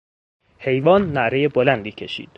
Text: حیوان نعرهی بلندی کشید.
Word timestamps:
حیوان 0.59 1.11
نعرهی 1.13 1.47
بلندی 1.47 1.91
کشید. 1.91 2.29